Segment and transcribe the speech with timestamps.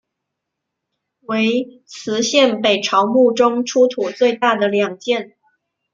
[1.27, 5.35] 为磁县北朝墓中出土最大的两件。